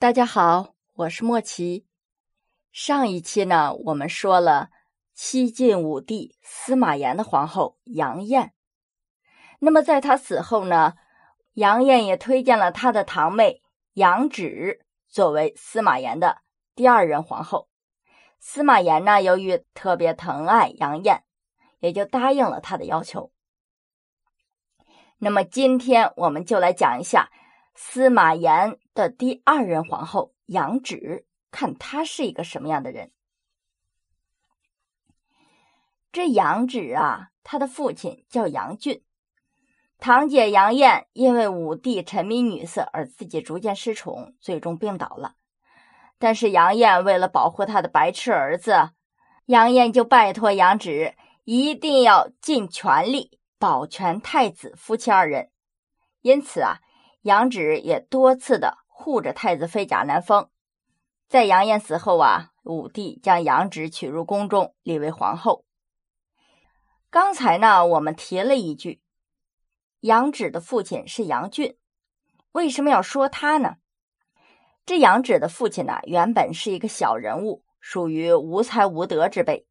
[0.00, 1.86] 大家好，我是莫奇。
[2.72, 4.70] 上一期呢，我们说了
[5.12, 8.54] 西晋武帝司马炎的皇后杨艳。
[9.58, 10.94] 那么在他死后呢，
[11.52, 13.60] 杨艳也推荐了他的堂妹
[13.92, 16.38] 杨芷作为司马炎的
[16.74, 17.68] 第二任皇后。
[18.38, 21.24] 司马炎呢，由于特别疼爱杨艳，
[21.80, 23.30] 也就答应了他的要求。
[25.18, 27.30] 那么今天我们就来讲一下
[27.74, 33.12] 司马炎的第二任皇后杨芷，看她是一个什么样的人。
[36.12, 39.02] 这杨芷啊，她的父亲叫杨俊，
[39.98, 45.34] 堂姐杨艳因为武帝沉迷女色而自己逐渐失宠，最终病倒了。
[46.18, 48.90] 但是杨艳为了保护她的白痴儿子，
[49.46, 53.38] 杨艳就拜托杨芷一定要尽全力。
[53.60, 55.50] 保全太子夫妻二人，
[56.22, 56.80] 因此啊，
[57.22, 60.48] 杨芷也多次的护着太子妃贾南风。
[61.28, 65.64] 在杨艳死后啊，武帝将杨芷娶入宫中，立为皇后。
[67.10, 69.02] 刚才呢，我们提了一句，
[70.00, 71.76] 杨芷的父亲是杨俊，
[72.52, 73.76] 为什么要说他呢？
[74.86, 79.66] 这杨芷的父亲呢，原本是一个小人物，属于无才无德之辈，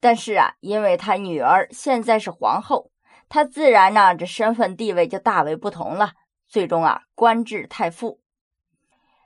[0.00, 2.90] 但是啊，因为他女儿现在是皇后。
[3.28, 6.12] 他自然呢，这身份地位就大为不同了。
[6.54, 8.20] 最终啊，官至太傅。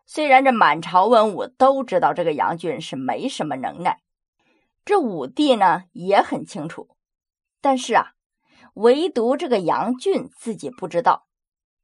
[0.07, 4.01] 虽然这满朝文武都知道这个杨俊是没什么能耐，
[4.83, 6.89] 这武帝呢也很清楚，
[7.61, 8.15] 但是啊，
[8.73, 11.27] 唯独这个杨俊自己不知道，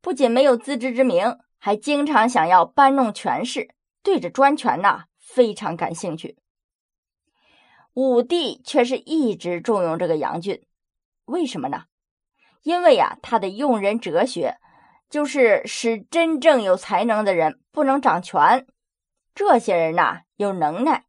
[0.01, 6.39] 不仅没有自知之明，还经常想要搬弄权势，对着专权呐非常感兴趣。
[7.93, 10.67] 武帝却是一直重用这个杨俊，
[11.27, 11.85] 为什么呢？
[12.63, 14.57] 因为呀，他的用人哲学
[15.15, 18.67] 就是使真正有才能的人不能掌权，
[19.33, 21.05] 这些人呐有能耐，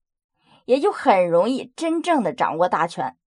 [0.66, 3.18] 也就很容易真正的掌握大权。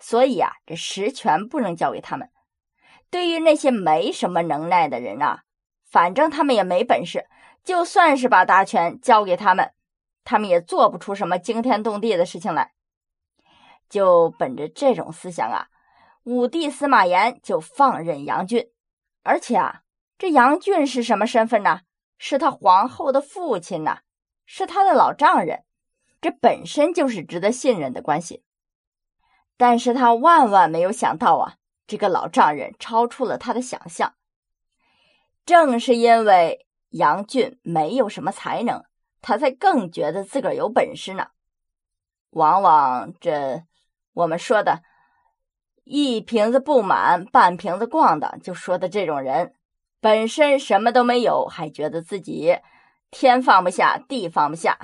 [0.00, 2.30] 所以啊，这实权不能交给他们。
[3.10, 5.44] 对于那些没什么能耐的人啊，
[5.88, 7.28] 反正他们也没本事，
[7.62, 9.70] 就算是把大权交给他们，
[10.24, 12.72] 他们也做不出什么惊天动地的事情来。
[13.88, 15.68] 就本着这种思想啊。
[16.24, 18.66] 武帝司马炎就放任杨俊，
[19.22, 19.82] 而且啊，
[20.16, 21.80] 这杨俊是什么身份呢？
[22.16, 23.98] 是他皇后的父亲呢，
[24.46, 25.64] 是他的老丈人，
[26.20, 28.42] 这本身就是值得信任的关系。
[29.56, 34.14] 但是他万万没有想到啊，这个老丈人超出了他的想象。
[35.44, 38.84] 正是因为杨俊没有什么才能，
[39.20, 41.28] 他才更觉得自个儿有本事呢。
[42.30, 43.64] 往往这
[44.12, 44.82] 我们说的。
[45.86, 49.54] 一瓶子不满，半瓶子逛的，就说的这种人，
[50.04, 52.58] 本身什么都没有，还觉得自己
[53.10, 54.78] 天放不下，地放不下。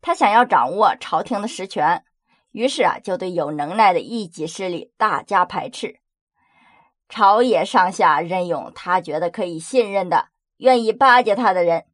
[0.00, 2.04] 他想要掌握朝廷的实权，
[2.52, 5.98] 于是啊，就对有能耐的一己势力大加排斥。
[7.08, 10.28] 朝野上下任用他觉得可以信任的、
[10.58, 11.86] 愿意巴结他的人，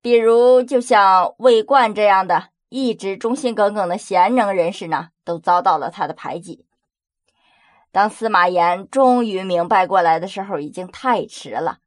[0.00, 2.48] 比如就像魏冠这样的。
[2.70, 6.64] 一直忠心耿耿的贤能人士呢，都遭到了他的排挤。
[7.90, 11.78] 当司马炎终于明白过来的时候，已经太迟了。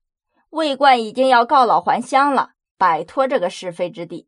[0.49, 4.27] 魏冠已经要告老还乡了，摆脱这个是非之地。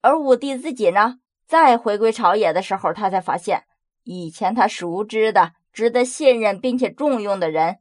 [0.00, 3.64] 而武帝自己呢，再回归朝野的时候，他才发现，
[4.04, 7.78] 以前他熟知的、值得信任并且重用的人，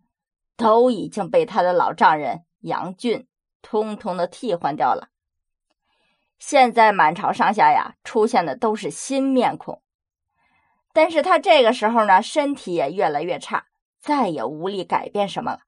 [0.56, 3.28] 都已经被他的老丈人杨俊
[3.62, 5.10] 通通的替换掉了。
[6.40, 9.82] 现在满朝上下呀，出现的都是新面孔，
[10.98, 13.68] 但是他这个时候呢，身体也越来越差，
[14.00, 15.60] 再也无力改变什么了。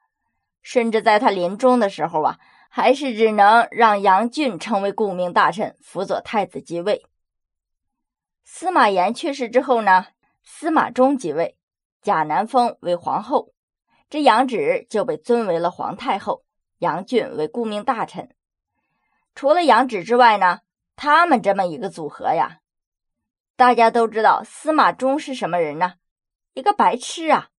[0.63, 7.05] 甚至在他临终的时候啊，还是只能让杨俊成为顾命大臣，辅佐太子继位。
[8.43, 10.07] 司马炎去世之后呢，
[10.41, 11.59] 司马衷即位，
[12.01, 13.53] 贾南风为皇后，
[14.09, 16.43] 这杨芷就被尊为了皇太后，
[16.79, 18.35] 杨俊为顾命大臣。
[19.35, 20.61] 除了杨芷之外呢，
[20.95, 22.61] 他们这么一个组合呀，
[23.59, 25.95] 大家都知道司马衷是什么人呢？
[26.53, 27.49] 一个白痴啊！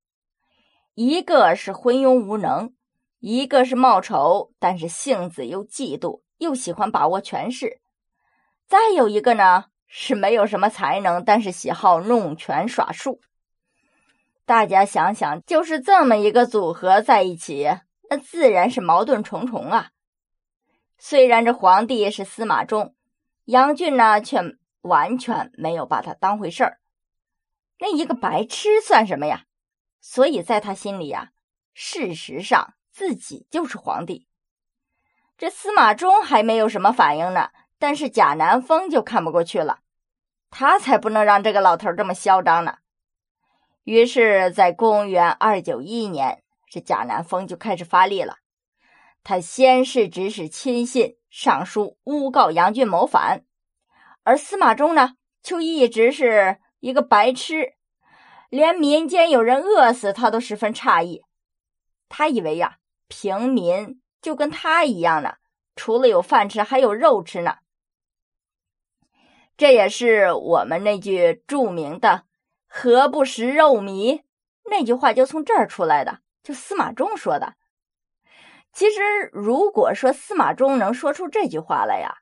[0.94, 2.73] 一个是昏庸无能，
[3.19, 7.82] 一个是貌丑，但是性子又嫉妒，又喜欢把握权势。
[8.67, 13.20] 再有一个呢，是没有什么才能，但是喜好弄权耍术。
[14.47, 17.69] 大家想想，就是这么一个组合在一起，
[18.08, 19.91] 那自然是矛盾重重啊。
[20.97, 22.94] 虽然这皇帝是司马衷，
[23.44, 26.80] 杨俊呢却完全没有把他当回事儿。
[27.78, 29.44] 那一个白痴算什么呀？
[30.00, 31.32] 所以在他心里呀，
[31.74, 34.26] 事实上自己就是皇帝。
[35.36, 39.80] 这司马衷还没有什么反应呢，但是贾南风就看不过去了，
[40.50, 42.78] 他才不能让这个老头这么嚣张呢。
[43.84, 48.38] 于是，在公元二九一年，这贾南风就开始发力了。
[49.24, 53.44] 他先是指使亲信上书诬告杨俊谋反，
[54.22, 57.75] 而司马衷呢，就一直是一个白痴，
[58.49, 61.22] 连民间有人饿死他都十分诧异。
[62.08, 62.78] 他以为呀，
[63.08, 65.34] 平民就跟他一样呢，
[65.75, 67.58] 除了有饭吃，还有肉吃呢。
[69.56, 72.25] 这也是我们那句著名的。
[72.66, 74.23] 何不食肉糜？
[74.64, 77.55] 那句话就从这儿出来的，就司马衷说的。
[78.73, 82.19] 其实，如果说司马衷能说出这句话来呀，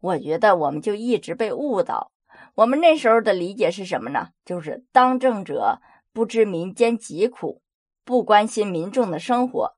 [0.00, 2.12] 我觉得我们就一直被误导。
[2.54, 4.30] 我们那时候的理解是什么呢？
[4.44, 5.80] 就是当政者
[6.12, 7.62] 不知民间疾苦，
[8.04, 9.76] 不关心民众的生活。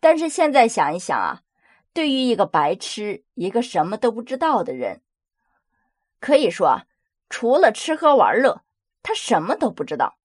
[0.00, 1.42] 但是现在想一想啊，
[1.92, 5.02] 对于一个白痴，一个什么都不知道的人，
[6.20, 6.82] 可以说，
[7.28, 8.62] 除了吃喝玩乐。
[9.06, 10.16] 他什么都不知道，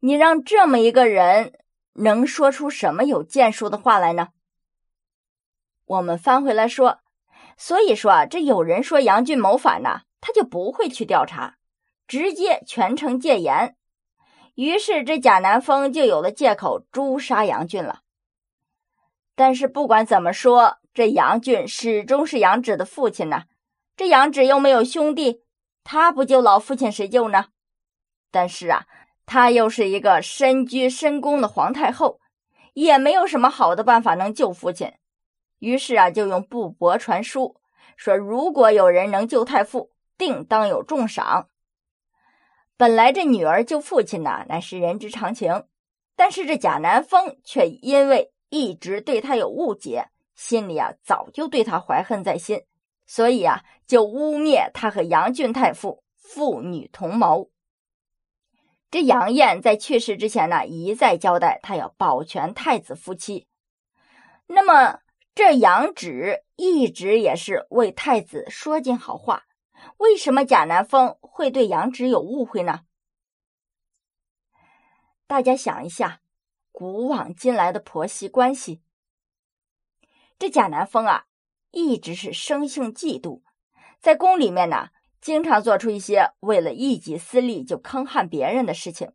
[0.00, 1.52] 你让这么一个人
[1.92, 4.28] 能说出什么有建树的话来呢？
[5.84, 7.01] 我们翻回来说，
[7.64, 11.58] 所以说啊，这有人说杨俊谋反呢，他就不会去调查，
[12.08, 13.76] 直接全城戒严。
[14.56, 18.00] 于是这贾南风就有了借口诛杀杨俊了。
[19.36, 23.44] 但是不管怎么说，这杨俊始终是杨芷的父亲呢，
[23.96, 25.44] 这杨芷又没有兄弟，
[25.84, 27.50] 他不救老父亲谁救呢？
[28.32, 28.86] 但是啊，
[29.24, 32.18] 他又是一个身居深宫的皇太后，
[32.74, 34.92] 也没有什么好的办法能救父亲。
[35.62, 37.54] 于是啊，就用布帛传书，
[37.96, 41.48] 说如果有人能救太傅，定当有重赏。
[42.76, 45.64] 本来这女儿救父亲呐，乃是人之常情。
[46.16, 52.64] 但是这贾南风却因为一直对他有误解，心里啊早就对他怀恨在心，
[53.06, 57.50] 所以啊就污蔑他和杨俊太傅父女同谋。
[58.90, 63.46] 这杨艳在去世之前呢，一再交代他要保全太子夫妻。
[64.48, 64.98] 那么
[65.34, 69.44] 这杨芷一直也是为太子说尽好话，
[69.96, 72.80] 为什么贾南风会对杨芷有误会呢？
[75.26, 76.20] 大家想一下，
[76.70, 78.82] 古往今来的婆媳关系，
[80.38, 81.24] 这贾南风啊，
[81.70, 83.40] 一直是生性嫉妒，
[84.00, 84.88] 在宫里面呢。
[85.22, 89.12] 经常做出一些为了一己私利就坑害别人的事情。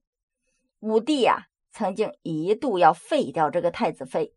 [0.79, 4.33] 武帝呀，曾经一度要废掉这个太子妃，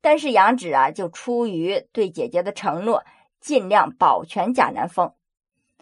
[0.00, 3.04] 但是杨芷啊，就出于对姐姐的承诺，
[3.40, 5.14] 尽量保全贾南风，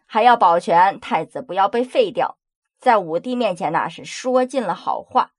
[0.06, 2.38] 还要保全太子不要被废掉。
[2.78, 5.32] 在武帝面前呢，是说尽了好话。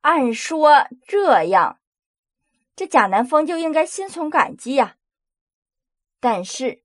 [0.00, 1.78] 按说这样，
[2.76, 4.96] 这贾南风就应该心存感激呀，
[6.20, 6.82] 但是。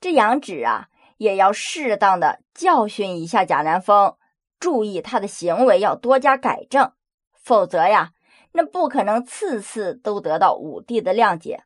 [0.00, 0.88] 这杨芷啊，
[1.18, 4.16] 也要适当的教训一下贾南风，
[4.58, 6.92] 注意他的行为要多加改正，
[7.34, 8.10] 否则呀，
[8.52, 11.64] 那不可能次次都得到武帝的谅解。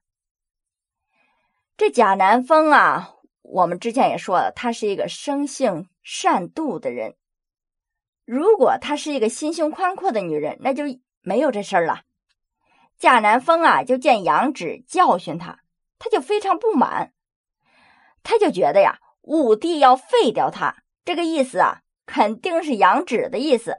[1.76, 7.16] 这贾南风啊，我们之前也说了，他是一个生性善妒的人。
[8.24, 10.82] 如果她是一个心胸宽阔的女人，那就
[11.20, 12.02] 没有这事儿了。
[12.98, 15.60] 贾南风啊，就见杨芷教训他，
[15.98, 17.12] 他就非常不满。
[18.22, 23.78] 他就觉得呀，武帝要废掉他，这个意思啊，肯定是杨芷的意思，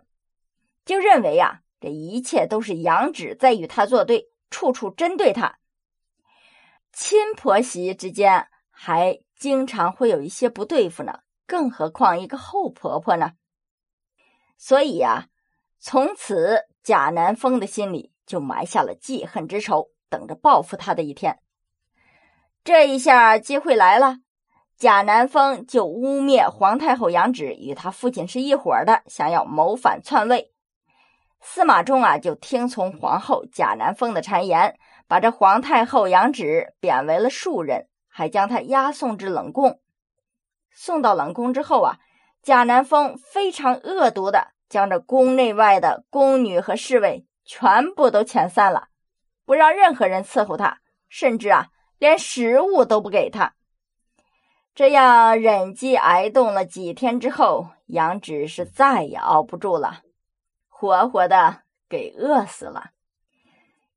[0.85, 5.59] 就认为呀，这一切都是杨芷在与他作对，处处针对他。
[6.91, 13.33] 亲婆媳之间还经常会有一些不对付呢，更何况一个后婆婆呢？
[14.57, 15.27] 所以呀，
[15.79, 21.39] 从此贾南风的心里就埋下了记恨之仇，等着报复他的一天。
[22.63, 24.17] 这一下机会来了。
[24.75, 30.51] 贾南风就污蔑皇太后杨芷与他父亲是一伙的，想要谋反篡位。
[31.41, 34.77] 司马衷啊，就听从皇后贾南风的谗言，
[35.07, 39.79] 把这皇太后杨芷贬为了庶人，还将她押送至冷宫。
[40.71, 41.97] 送到冷宫之后啊，
[42.41, 48.89] 贾南风非常恶毒的将这宫内外的宫女和侍卫全部都遣散了，
[49.45, 51.67] 不让任何人伺候他，甚至啊，
[51.97, 53.53] 连食物都不给他。
[54.75, 60.01] 这样忍饥挨冻了几天之后，杨芷是再也熬不住了，
[60.79, 62.91] 活活的给饿死了。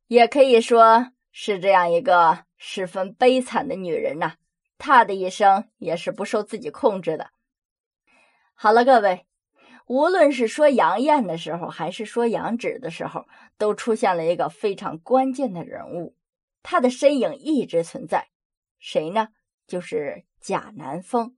[0.07, 4.37] 也可以说是这样一个十分悲惨的女人呐，
[4.79, 7.33] 她的一生也是不受自己控制的。
[8.55, 9.27] 好了，各位，
[9.85, 16.17] 无论是说杨艳的时候，还是说杨芷的时候，都出现了一个非常关键的人物，
[16.63, 18.29] 他的身影一直存在。
[18.79, 19.29] 谁呢？
[19.67, 21.37] 就是贾南风。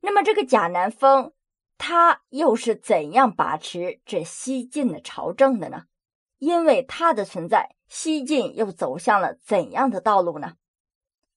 [0.00, 1.34] 那么这个贾南风，
[1.84, 5.86] 他又是怎样把持这西晋的朝政的呢？
[6.38, 10.54] 因为他的存在，西晋又走向了怎样的道路呢？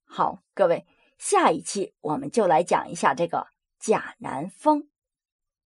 [0.03, 0.85] 好，各位，
[1.17, 3.47] 下一期我们就来讲一下这个
[3.79, 4.87] 贾南风。